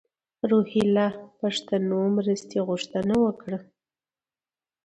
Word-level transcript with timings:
روهیله 0.49 1.07
پښتنو 1.39 1.99
مرستې 2.17 2.57
غوښتنه 2.67 3.15
وکړه. 3.25 3.59